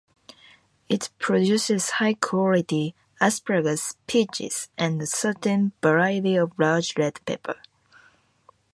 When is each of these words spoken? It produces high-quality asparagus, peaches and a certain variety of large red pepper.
It 0.89 1.11
produces 1.19 1.91
high-quality 1.91 2.95
asparagus, 3.21 3.97
peaches 4.07 4.67
and 4.75 4.99
a 4.99 5.05
certain 5.05 5.73
variety 5.79 6.35
of 6.37 6.57
large 6.57 6.97
red 6.97 7.23
pepper. 7.27 7.59